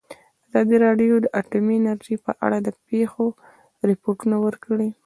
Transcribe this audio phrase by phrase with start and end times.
[0.47, 3.25] ازادي راډیو د اټومي انرژي په اړه د پېښو
[3.89, 4.89] رپوټونه ورکړي.